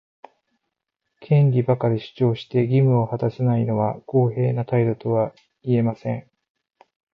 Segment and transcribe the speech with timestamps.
[1.19, 5.31] 権利ばかり主張して、義務を果たさないのは公平な態度とは
[5.61, 6.27] 言えません。